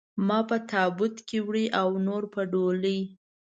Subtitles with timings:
[0.27, 2.99] ما په تابوت کې وړي او نور په ډولۍ.